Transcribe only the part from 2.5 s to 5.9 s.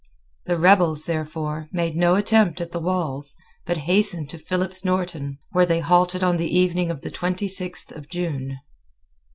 on the walls, but hastened to Philip's Norton, where they